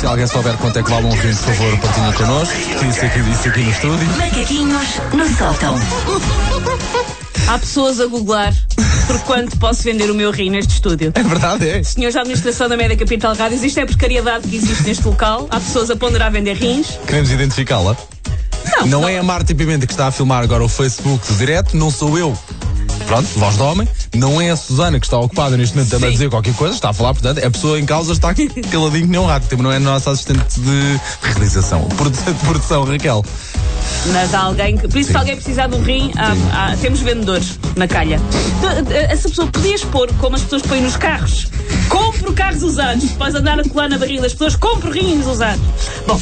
Se 0.00 0.06
alguém 0.06 0.26
souber 0.26 0.56
quanto 0.56 0.78
é 0.78 0.82
que 0.82 0.88
vale 0.88 1.04
um 1.04 1.10
rim, 1.10 1.28
por 1.28 1.54
favor, 1.54 1.78
partilhem 1.78 2.12
connosco. 2.14 2.54
Disse 2.82 3.04
aqui, 3.04 3.20
disse 3.20 3.48
aqui 3.50 3.60
no 3.60 3.70
estúdio. 3.70 4.08
Macaquinhos 4.16 4.88
no 5.12 5.28
sótão. 5.36 5.74
Há 7.46 7.58
pessoas 7.58 8.00
a 8.00 8.06
googlar 8.06 8.54
por 9.06 9.20
quanto 9.24 9.58
posso 9.58 9.82
vender 9.82 10.10
o 10.10 10.14
meu 10.14 10.30
rim 10.30 10.48
neste 10.48 10.72
estúdio. 10.72 11.12
É 11.14 11.22
verdade, 11.22 11.68
é. 11.68 11.82
Senhores 11.82 12.14
da 12.14 12.22
Administração 12.22 12.66
da 12.66 12.78
Média 12.78 12.96
Capital 12.96 13.34
Rádios, 13.34 13.62
isto 13.62 13.78
é 13.78 13.84
precariedade 13.84 14.48
que 14.48 14.56
existe 14.56 14.84
neste 14.84 15.06
local. 15.06 15.46
Há 15.50 15.60
pessoas 15.60 15.90
a 15.90 15.96
ponderar 15.96 16.32
vender 16.32 16.54
rins. 16.54 16.98
Queremos 17.06 17.30
identificá-la. 17.30 17.94
Não, 18.86 19.06
é 19.06 19.18
a 19.18 19.22
Marta 19.22 19.54
Pimenta 19.54 19.86
que 19.86 19.92
está 19.92 20.06
a 20.06 20.10
filmar 20.10 20.42
agora 20.42 20.64
o 20.64 20.68
Facebook 20.68 21.30
do 21.30 21.36
direto, 21.36 21.76
não 21.76 21.90
sou 21.90 22.16
eu. 22.16 22.34
Pronto, 23.06 23.28
voz 23.38 23.56
de 23.56 23.62
homem. 23.62 23.88
Não 24.14 24.40
é 24.40 24.50
a 24.50 24.56
Susana 24.56 24.98
que 25.00 25.06
está 25.06 25.18
ocupada 25.18 25.56
neste 25.56 25.74
momento 25.74 25.90
também 25.90 26.08
a 26.08 26.10
Sim. 26.10 26.16
dizer 26.18 26.30
qualquer 26.30 26.54
coisa, 26.54 26.74
está 26.74 26.90
a 26.90 26.92
falar, 26.92 27.12
portanto, 27.14 27.44
a 27.44 27.50
pessoa 27.50 27.78
em 27.80 27.84
causa 27.86 28.12
está 28.12 28.30
aqui 28.30 28.48
caladinho 28.70 29.04
que 29.06 29.10
nem 29.10 29.20
um 29.20 29.26
rato. 29.26 29.46
Também 29.48 29.64
não 29.64 29.72
é 29.72 29.76
a 29.76 29.80
nossa 29.80 30.10
assistente 30.10 30.60
de 30.60 31.00
realização, 31.22 31.88
de 31.88 31.94
produção, 32.46 32.84
Raquel. 32.84 33.24
Mas 34.12 34.32
há 34.34 34.40
alguém 34.40 34.76
que. 34.76 34.86
Por 34.88 34.98
isso, 34.98 35.10
se 35.10 35.16
alguém 35.16 35.34
precisar 35.36 35.66
de 35.66 35.74
um 35.74 35.82
rim, 35.82 36.12
há- 36.16 36.72
há- 36.72 36.76
temos 36.76 37.00
vendedores 37.00 37.58
na 37.76 37.88
calha. 37.88 38.20
Então, 38.58 38.70
Essa 38.96 39.28
pessoa 39.28 39.48
podias 39.48 39.82
pôr 39.84 40.12
como 40.14 40.36
as 40.36 40.42
pessoas 40.42 40.62
põem 40.62 40.82
nos 40.82 40.96
carros. 40.96 41.48
Compro 41.88 42.32
carros 42.32 42.62
usados. 42.62 43.04
Depois 43.04 43.34
andar 43.34 43.58
a 43.58 43.64
colar 43.68 43.88
na 43.88 43.98
barriga 43.98 44.22
das 44.22 44.32
pessoas, 44.32 44.54
compro 44.56 44.90
rins 44.90 45.26
usados. 45.26 45.60
Bom, 46.06 46.20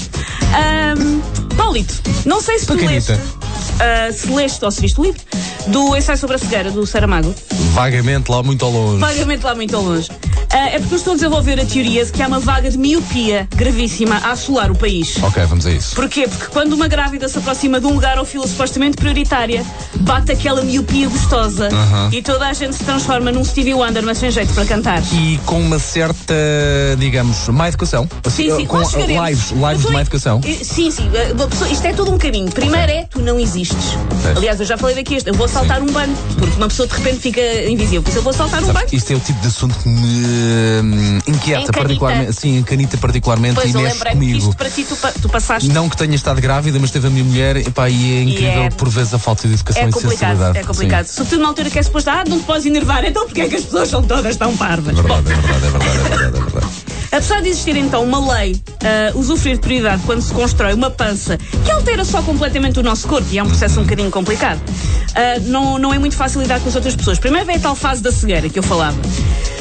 ahm, 0.55 1.21
Paulito, 1.57 1.95
não 2.25 2.41
sei 2.41 2.59
se 2.59 2.67
tu 2.67 2.75
Pacanita. 2.75 3.13
leste, 3.13 3.38
ah, 3.81 4.13
se 4.13 4.31
leste 4.31 4.65
ou 4.65 4.71
se 4.71 4.81
viste 4.81 5.01
o 5.01 5.05
livro 5.05 5.21
do 5.69 5.97
ensaio 5.97 6.19
sobre 6.19 6.37
a 6.37 6.39
cegueira 6.39 6.71
do 6.71 6.87
Saramago. 6.87 7.35
Vagamente 7.73 8.31
lá 8.31 8.43
muito 8.43 8.65
ao 8.65 8.71
longe. 8.71 9.01
Vagamente 9.01 9.45
lá 9.45 9.55
muito 9.55 9.77
ao 9.77 9.83
longe. 9.83 10.09
Ah, 10.51 10.71
é 10.71 10.79
porque 10.79 10.95
eu 10.95 10.99
estou 10.99 11.13
a 11.13 11.17
desenvolver 11.17 11.61
a 11.61 11.65
teoria 11.65 12.05
de 12.05 12.11
que 12.13 12.23
há 12.23 12.27
uma 12.27 12.41
vaga 12.41 12.71
de 12.71 12.79
miopia 12.79 13.47
gravíssima 13.55 14.17
a 14.17 14.33
assolar 14.33 14.71
o 14.71 14.75
país. 14.75 15.17
Ok, 15.23 15.45
vamos 15.45 15.67
a 15.67 15.71
isso. 15.73 15.95
Porquê? 15.95 16.27
Porque 16.27 16.47
quando 16.47 16.73
uma 16.73 16.89
grávida 16.89 17.29
se 17.29 17.39
aproxima 17.39 17.81
de 17.81 17.87
um 17.87 17.93
lugar 17.93 18.19
ou 18.19 18.25
fila 18.25 18.47
supostamente 18.47 18.97
prioritária, 18.97 19.65
bate 20.01 20.33
aquela 20.33 20.63
miopia 20.63 21.09
gostosa 21.09 21.69
e 22.13 22.23
toda 22.23 22.47
a 22.49 22.53
gente 22.53 22.75
se 22.77 22.85
transforma 22.85 23.31
num 23.31 23.45
Stevie 23.45 23.75
Wonder, 23.75 24.03
mas 24.03 24.19
sem 24.19 24.31
jeito 24.31 24.53
para 24.55 24.65
cantar. 24.65 25.03
E 25.13 25.39
com 25.45 25.61
uma 25.61 25.79
certa, 25.79 26.35
digamos, 26.99 27.49
má 27.49 27.69
educação. 27.69 28.09
Sim, 28.31 28.57
sim, 28.57 28.67
com 28.67 28.79
lives, 28.79 29.51
lives 29.51 29.87
de 29.87 29.93
má 29.93 29.99
em- 29.99 30.01
educação. 30.03 30.41
Eh, 30.45 30.59
Sim, 30.65 30.91
sim. 30.91 31.11
eh, 31.15 31.35
pessoa- 31.49 31.71
isto 31.71 31.85
é 31.87 31.93
todo 31.93 32.11
um 32.13 32.19
caminho. 32.19 32.51
Primeiro 32.51 32.91
é, 32.91 33.05
tu 33.11 33.21
não 33.21 33.39
existes. 33.39 33.97
Pois. 34.23 34.37
Aliás, 34.37 34.59
eu 34.61 34.67
já 34.67 34.77
falei 34.79 34.97
daqui 34.97 35.15
este. 35.17 35.29
Eu 35.29 35.35
vou 35.35 35.47
saltar 35.49 35.83
um 35.83 35.87
banco, 35.87 36.15
porque 36.39 36.57
uma 36.57 36.69
pessoa 36.69 36.89
de 36.89 36.95
repente 36.95 37.19
fica 37.21 37.41
invisível. 37.69 38.03
Por 38.03 38.09
isso 38.11 38.19
eu 38.19 38.23
vou 38.23 38.33
saltar 38.33 38.63
um 38.63 38.73
banco. 38.73 38.89
Isto 38.95 39.13
é 39.13 39.17
o 39.17 39.21
tipo 39.21 39.41
de 39.41 39.49
assunto 39.49 39.75
que 39.79 39.89
me 39.89 40.38
inquieta 41.27 41.61
Encanita. 41.63 41.73
particularmente, 41.73 42.33
sim, 42.33 42.59
encanita 42.59 42.97
particularmente 42.99 43.55
Depois 43.57 43.75
e 43.75 43.79
mexe 43.79 44.05
comigo. 44.05 44.39
isto 44.39 44.57
para 44.57 44.71
ti 44.71 44.85
tu, 44.85 44.97
tu 45.23 45.29
passaste. 45.29 45.69
Não 45.71 45.89
que 45.89 45.97
tenha 45.97 46.15
estado 46.15 46.41
grávida, 46.41 46.79
mas 46.79 46.91
teve 46.91 47.07
a 47.07 47.11
minha 47.11 47.25
mulher 47.25 47.57
epá, 47.57 47.89
e 47.89 48.19
é 48.19 48.23
incrível 48.23 48.63
é- 48.65 48.71
por 48.71 48.89
vezes 48.89 49.15
a 49.15 49.19
falta 49.19 49.47
de 49.49 49.55
educação 49.55 49.83
É 49.83 49.89
e 49.89 49.93
sensibilidade. 49.93 50.59
é 50.59 50.63
complicado. 50.65 51.07
Sobretudo 51.07 51.43
na 51.43 51.49
altura 51.49 51.71
que 51.71 51.79
é 51.79 51.83
suposto, 51.83 52.11
ah, 52.11 52.25
não 52.29 52.39
te 52.39 52.45
podes 52.45 52.67
enervar, 52.67 53.05
então 53.05 53.27
porque 53.27 53.41
é 53.43 53.49
que 53.49 53.57
as 53.57 53.65
pessoas 53.65 53.89
são 53.89 54.03
todas 54.03 54.37
tão 54.37 54.57
parvas? 54.57 54.95
Sim. 54.97 55.01
É 55.05 55.09
Bom, 55.09 55.23
verdade, 55.23 55.33
é 55.33 55.49
verdade, 55.49 55.67
é 55.67 55.71
verdade, 55.71 55.97
é 55.97 56.09
verdade, 56.19 56.37
é 56.37 56.41
verdade. 56.41 56.67
Apesar 57.11 57.41
de 57.41 57.49
existir 57.49 57.75
então 57.77 58.05
uma 58.05 58.35
lei 58.35 58.61
a 58.83 59.17
usufruir 59.17 59.55
de 59.55 59.63
prioridade 59.63 60.03
quando 60.05 60.21
se 60.21 60.31
constrói 60.31 60.75
uma 60.75 60.91
pança 60.91 61.39
que 61.65 61.71
altera 61.71 62.05
só 62.05 62.21
completamente 62.21 62.79
o 62.79 62.83
nosso 62.83 63.09
corpo, 63.09 63.27
e 63.33 63.39
é 63.39 63.43
um 63.43 63.47
processo 63.47 63.81
um 63.81 63.85
bocadinho 63.85 64.11
complicado, 64.11 64.61
ah, 65.15 65.41
não, 65.47 65.79
não 65.79 65.95
é 65.95 65.99
muito 65.99 66.15
fácil 66.17 66.43
lidar 66.43 66.61
com 66.61 66.69
as 66.69 66.75
outras 66.75 66.95
pessoas. 66.95 67.19
Primeiro 67.19 67.47
vem 67.47 67.57
a 67.57 67.61
tal 67.61 67.75
fase 67.75 68.03
da 68.03 68.13
cegueira 68.13 68.49
que 68.51 68.59
eu 68.59 68.63
falava. 68.63 68.97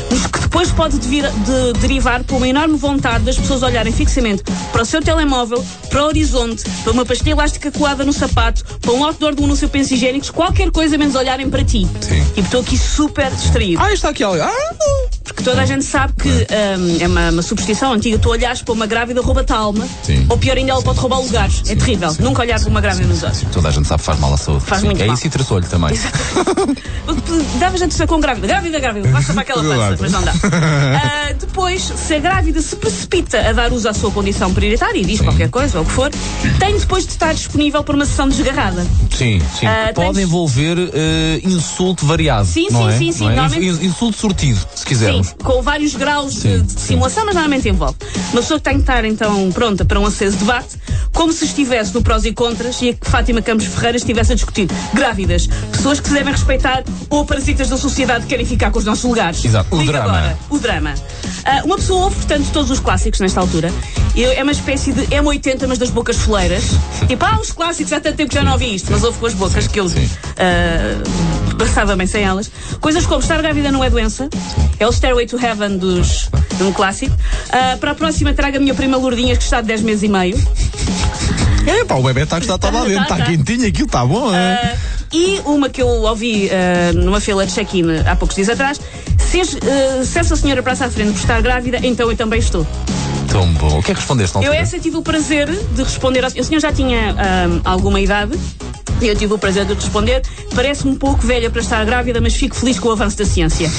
Mas 0.10 0.26
que 0.26 0.40
depois 0.40 0.72
pode 0.72 0.98
devir- 1.00 1.30
de- 1.30 1.74
derivar 1.80 2.24
para 2.24 2.36
uma 2.36 2.48
enorme 2.48 2.78
vontade 2.78 3.26
das 3.26 3.38
pessoas 3.38 3.62
olharem 3.64 3.92
fixamente 3.92 4.44
para 4.72 4.82
o 4.82 4.86
seu 4.86 5.02
telemóvel, 5.02 5.64
para 5.90 6.04
o 6.04 6.08
horizonte, 6.08 6.64
para 6.84 6.94
uma 6.94 7.06
pastilha 7.06 7.32
elástica 7.32 7.72
colada 7.72 8.04
no 8.06 8.14
sapato, 8.14 8.64
para 8.82 8.92
um 8.94 9.04
outdoor 9.04 9.36
de 9.36 9.42
um 9.42 9.46
anúncio 9.46 9.68
penso 9.70 9.94
higiênicos, 9.94 10.30
qualquer 10.30 10.72
coisa 10.72 10.98
menos 10.98 11.16
olharem 11.16 11.50
para 11.50 11.64
ti. 11.64 11.88
Sim. 12.02 12.26
E 12.36 12.40
estou 12.40 12.62
aqui 12.62 12.78
super 12.78 13.30
distraído. 13.32 13.82
Ah, 13.82 13.92
está 13.94 14.10
aqui 14.10 14.24
alguém. 14.24 14.44
Ah, 14.44 14.76
Porque 15.28 15.44
toda 15.44 15.62
a 15.62 15.66
gente 15.66 15.84
sabe 15.86 16.14
que 16.14 16.30
hum, 16.30 16.98
é 17.00 17.08
uma, 17.08 17.30
uma 17.30 17.42
superstição 17.42 17.92
antiga. 17.94 18.18
Tu 18.18 18.30
olhares 18.30 18.62
para 18.62 18.74
uma 18.74 18.88
grávida, 18.88 19.22
rouba-te 19.22 19.52
a 19.54 19.58
alma. 19.58 19.88
Sim. 20.04 20.26
Ou 20.30 20.38
pior 20.38 20.58
ainda, 20.58 20.72
ela 20.72 20.82
pode 20.82 21.00
roubar 21.00 21.20
lugares. 21.20 21.62
é 21.70 21.76
terrível. 21.76 22.10
sim, 22.12 22.24
Nunca 22.24 22.42
olhar 22.42 22.60
para 22.60 22.70
uma 22.70 22.82
grávida 22.82 23.08
nos 23.08 23.24
olhos. 23.24 23.44
toda 23.52 23.68
a 23.68 23.72
gente 23.72 23.88
sabe 23.88 24.00
que 24.00 24.06
faz 24.06 24.20
mal 24.20 24.34
à 24.34 24.38
saúde. 24.38 24.64
Faz 24.66 24.82
Sim, 24.82 24.88
muito 24.88 25.02
é 25.02 25.06
mal. 25.06 25.16
isso 25.16 25.28
e 25.28 25.30
traçou-lhe 25.30 25.66
também. 25.68 25.92
Dava 27.60 27.78
gente 27.78 27.94
a 27.94 27.98
ser 27.98 28.08
com 28.08 28.20
grávida. 28.20 28.48
Grávida, 28.48 28.80
grávida. 28.80 29.08
Basta 29.10 29.34
para 29.34 29.42
aquela 29.42 29.64
pança, 29.76 29.98
mas 30.02 30.12
não 30.12 30.24
dá. 30.24 30.34
Ah, 31.04 31.34
depois, 31.40 31.82
se 31.84 32.16
a 32.16 32.20
grávida 32.20 32.62
se 32.62 32.76
precipita 32.76 33.40
a 33.40 33.54
dar 33.54 33.72
uso 33.72 33.88
à 33.90 33.94
sua 33.94 34.12
condição 34.12 34.54
prioritária 34.54 35.00
e 35.00 35.06
diz 35.06 35.22
qualquer 35.22 35.50
coisa 35.50 35.78
ou 35.80 35.84
o 35.84 35.88
que 35.88 35.94
for, 35.94 36.12
tem 36.60 36.78
depois 36.78 37.06
de 37.06 37.12
estar 37.12 37.34
disponível 37.34 37.84
para 37.84 37.96
uma 37.96 38.06
sessão 38.06 38.28
desgarrada. 38.30 38.86
Sim, 39.16 39.42
sim. 39.60 39.66
Ah, 39.66 39.92
Pode 39.94 40.14
tens- 40.14 40.24
envolver 40.26 40.78
eh, 40.94 41.42
insulto 41.44 42.06
variado. 42.06 42.46
Sim, 42.48 42.68
não 42.72 42.84
sim, 42.84 42.96
é? 42.96 42.98
sim, 42.98 43.12
sim, 43.12 43.26
é? 43.30 43.36
normalmente- 43.36 43.66
In- 43.84 43.88
Insulto 43.88 44.18
sortido, 44.18 44.60
se 44.76 44.86
Sim, 45.24 45.36
com 45.44 45.62
vários 45.62 45.96
graus 45.96 46.36
de, 46.36 46.62
de 46.62 46.80
simulação, 46.80 47.26
mas 47.26 47.36
normalmente 47.36 47.68
envolve. 47.70 47.96
Uma 48.32 48.42
pessoa 48.42 48.60
que 48.60 48.64
tem 48.64 48.74
que 48.76 48.82
estar 48.82 49.04
então 49.06 49.52
pronta 49.52 49.86
para 49.86 50.00
um 50.00 50.06
aceso 50.06 50.38
debate, 50.38 50.78
como 51.14 51.32
se 51.34 51.46
estivesse 51.46 51.94
no 51.94 52.02
prós 52.02 52.26
e 52.26 52.34
contras 52.34 52.82
e 52.82 52.90
a 52.90 52.94
que 52.94 53.10
Fátima 53.10 53.42
Campos 53.42 53.66
Ferreira 53.68 53.98
estivesse 53.98 54.32
a 54.34 54.36
discutir 54.36 54.68
grávidas, 54.94 55.48
pessoas 55.72 56.00
que 56.00 56.08
se 56.08 56.14
devem 56.14 56.32
respeitar 56.34 56.84
ou 57.10 57.26
parasitas 57.26 57.70
da 57.70 57.78
sociedade 57.78 58.24
que 58.24 58.30
querem 58.30 58.46
ficar 58.46 58.72
com 58.72 58.80
os 58.80 58.86
nossos 58.86 59.04
lugares. 59.04 59.44
Exato, 59.44 59.76
o 59.76 59.80
Liga 59.80 59.94
drama. 59.94 60.18
Agora, 60.18 60.38
o 60.50 60.60
drama. 60.60 60.94
Ah, 61.46 61.62
uma 61.64 61.76
pessoa 61.78 62.06
ouve, 62.06 62.16
portanto, 62.18 62.48
todos 62.52 62.70
os 62.72 62.80
clássicos 62.80 63.20
nesta 63.20 63.40
altura. 63.40 63.72
Eu- 64.16 64.32
é 64.32 64.44
uma 64.44 64.52
espécie 64.52 64.92
de 64.92 65.02
M80, 65.08 65.66
mas 65.68 65.78
das 65.78 65.90
bocas 65.90 66.18
foleiras. 66.18 66.64
Tipo, 67.08 67.24
ah, 67.26 67.40
os 67.42 67.52
clássicos, 67.52 67.94
há 67.94 68.00
tanto 68.00 68.16
tempo 68.18 68.30
que 68.30 68.36
já 68.36 68.44
não 68.44 68.52
ouvi 68.54 68.76
isto, 68.76 68.92
mas 68.92 69.04
ouve 69.04 69.18
com 69.18 69.26
as 69.28 69.34
bocas 69.34 69.68
que 69.68 69.80
eu 69.80 69.88
sim. 69.88 70.10
Passava 71.58 71.96
bem 71.96 72.08
sem 72.08 72.24
elas. 72.24 72.50
Coisas 72.80 73.06
como 73.06 73.20
estar 73.22 73.42
grávida 73.42 73.72
não 73.72 73.84
é 73.84 73.90
doença. 73.90 74.30
É 74.80 74.88
o 74.88 74.92
Stairway 74.92 75.26
to 75.26 75.38
Heaven 75.44 75.78
dos, 75.78 76.30
de 76.58 76.64
um 76.64 76.72
clássico. 76.72 77.16
Ah, 77.52 77.78
para 77.80 77.92
a 77.92 77.96
próxima 77.96 78.34
traga 78.34 78.58
a 78.58 78.62
minha 78.62 78.74
prima 78.74 78.98
Lourdinhas, 78.98 79.38
que 79.38 79.44
está 79.44 79.62
de 79.62 79.68
10 79.68 79.82
meses 79.82 80.04
e 80.04 80.08
meio. 80.08 80.38
É, 81.66 81.84
pá, 81.84 81.96
o 81.96 82.04
bebê 82.04 82.22
está 82.24 82.38
a 82.38 82.40
gostar, 82.40 82.56
está 82.56 82.70
lá 82.70 82.84
dentro, 82.86 82.96
Tá, 83.08 83.16
está 83.16 83.18
tá. 83.18 83.26
quentinho, 83.26 83.68
aquilo 83.68 83.88
está 83.88 84.06
bom. 84.06 84.34
é? 84.34 84.54
Ah, 84.74 84.78
e 85.14 85.42
uma 85.46 85.70
que 85.70 85.82
eu 85.82 85.88
ouvi 85.88 86.50
ah, 86.52 86.94
numa 86.94 87.20
fila 87.20 87.46
de 87.46 87.54
check-in 87.54 87.86
há 88.06 88.16
poucos 88.16 88.36
dias 88.36 88.50
atrás. 88.50 88.80
Se, 89.18 89.42
ah, 89.42 90.06
se 90.06 90.20
essa 90.20 90.36
senhora 90.36 90.64
passa 90.64 90.86
à 90.86 90.90
frente 90.90 91.12
por 91.12 91.20
estar 91.20 91.42
grávida, 91.42 91.80
então 91.84 92.10
eu 92.10 92.16
também 92.16 92.40
estou. 92.40 92.66
Tão 93.30 93.46
bom. 93.56 93.80
O 93.80 93.84
que 93.84 93.92
é 93.92 93.94
que 93.94 94.00
respondeste 94.00 94.38
na 94.38 94.44
Eu 94.44 94.54
essa 94.54 94.80
tive 94.80 94.96
o 94.96 95.02
prazer 95.02 95.50
de 95.52 95.84
responder. 95.84 96.24
Ao... 96.24 96.32
O 96.32 96.44
senhor 96.44 96.60
já 96.62 96.72
tinha 96.72 97.12
ahm, 97.12 97.60
alguma 97.66 98.00
idade. 98.00 98.40
Eu 99.02 99.16
tive 99.16 99.34
o 99.34 99.38
prazer 99.38 99.66
de 99.66 99.74
responder. 99.74 100.22
Parece-me 100.56 100.92
um 100.92 100.96
pouco 100.96 101.26
velha 101.26 101.50
para 101.50 101.62
estar 101.62 101.84
grávida, 101.86 102.20
mas 102.22 102.34
fico 102.36 102.56
feliz 102.56 102.80
com 102.80 102.90
o 102.90 102.92
avanço 102.92 103.18
da 103.18 103.26
ciência. 103.26 103.70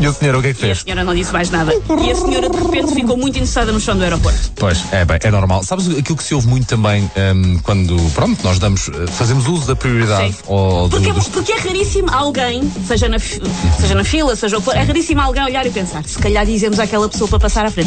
E 0.00 0.08
o 0.08 0.12
senhor, 0.12 0.34
o 0.34 0.42
que 0.42 0.48
é 0.48 0.52
que 0.54 0.60
E 0.60 0.64
a 0.64 0.74
fez? 0.74 0.80
senhora 0.82 1.04
não 1.04 1.14
disse 1.14 1.32
mais 1.32 1.50
nada. 1.50 1.72
E 1.72 2.10
a 2.10 2.14
senhora 2.14 2.50
de 2.50 2.56
repente 2.58 2.92
ficou 2.94 3.16
muito 3.16 3.36
interessada 3.36 3.70
no 3.72 3.80
chão 3.80 3.96
do 3.96 4.02
aeroporto. 4.02 4.38
Pois, 4.56 4.82
é 4.92 5.04
bem, 5.04 5.18
é 5.22 5.30
normal. 5.30 5.62
Sabes 5.62 5.88
aquilo 5.88 6.16
que 6.16 6.24
se 6.24 6.34
ouve 6.34 6.48
muito 6.48 6.66
também 6.66 7.08
hum, 7.34 7.58
quando, 7.62 7.96
pronto, 8.12 8.42
nós 8.42 8.58
damos, 8.58 8.88
eh, 8.88 9.06
fazemos 9.12 9.46
uso 9.46 9.66
da 9.68 9.76
prioridade 9.76 10.32
Sim. 10.32 10.38
do, 10.42 10.88
Porque, 10.90 11.12
dos- 11.12 11.28
porque 11.28 11.52
é 11.52 11.58
raríssimo 11.58 12.10
alguém, 12.12 12.70
seja 12.86 13.08
na, 13.08 13.18
seja 13.18 13.94
na 13.94 14.04
fila, 14.04 14.34
seja 14.34 14.56
o 14.56 14.60
que 14.60 14.64
for, 14.66 14.76
é 14.76 14.82
raríssimo 14.82 15.20
alguém 15.20 15.44
olhar 15.44 15.64
e 15.64 15.70
pensar, 15.70 16.04
se 16.04 16.18
calhar 16.18 16.44
dizemos 16.44 16.78
àquela 16.80 17.08
pessoa 17.08 17.28
para 17.30 17.38
passar 17.38 17.64
à 17.64 17.70
frente. 17.70 17.82